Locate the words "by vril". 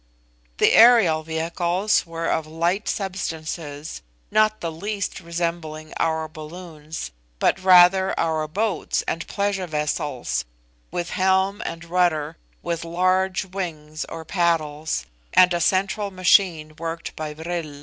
17.15-17.79